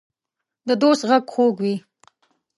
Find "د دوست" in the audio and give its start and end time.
0.67-1.01